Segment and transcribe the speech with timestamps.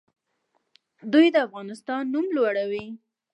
[1.13, 2.85] دوی د افغانستان نوم لوړوي.